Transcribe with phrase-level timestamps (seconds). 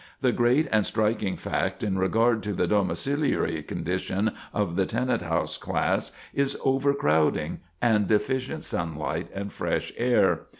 [0.21, 5.57] The great and striking fact in regard to the domiciliary condition of the tenant house
[5.59, 10.47] class is overcrowding and deficient sunlight and fresh air.